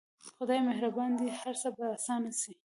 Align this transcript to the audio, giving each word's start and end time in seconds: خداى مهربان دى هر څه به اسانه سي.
خداى 0.37 0.59
مهربان 0.69 1.11
دى 1.19 1.27
هر 1.39 1.53
څه 1.61 1.69
به 1.75 1.85
اسانه 1.97 2.31
سي. 2.41 2.53